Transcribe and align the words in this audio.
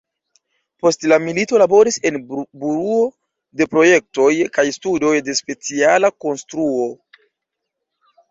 Post 0.83 1.03
la 1.09 1.17
milito 1.23 1.59
laboris 1.61 1.97
en 2.09 2.15
Buroo 2.63 2.95
de 3.61 3.67
Projektoj 3.75 4.31
kaj 4.57 4.65
Studoj 4.79 5.13
de 5.29 5.35
Speciala 5.41 6.11
Konstruo. 6.25 6.89